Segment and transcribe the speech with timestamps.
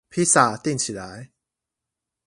[0.09, 1.29] 披薩訂起來